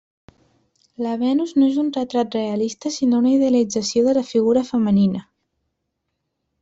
La 1.05 1.11
Venus 1.23 1.51
no 1.59 1.67
és 1.73 1.77
un 1.83 1.91
retrat 1.97 2.37
realista 2.37 2.93
sinó 2.95 3.21
una 3.25 3.35
idealització 3.35 4.03
de 4.09 4.17
la 4.19 4.27
figura 4.31 4.65
femenina. 4.71 5.23